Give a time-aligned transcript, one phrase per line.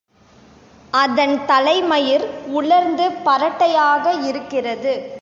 [0.93, 2.25] அதன் தலைமயிர்
[2.47, 4.93] உலர்ந்து பரட்டையாக இருக்கிறது.